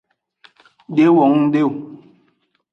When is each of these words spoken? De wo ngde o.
De 0.95 1.05
wo 1.15 1.23
ngde 1.37 1.59
o. 1.69 1.71